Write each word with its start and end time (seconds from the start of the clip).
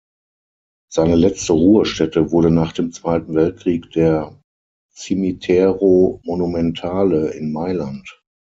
Seine 0.91 1.13
letzte 1.15 1.53
Ruhestätte 1.53 2.31
wurde 2.31 2.49
nach 2.49 2.73
dem 2.73 2.91
Zweiten 2.91 3.35
Weltkrieg 3.35 3.91
der 3.91 4.41
"Cimitero 4.95 6.19
Monumentale" 6.25 7.29
in 7.35 7.53
Mailand. 7.53 8.19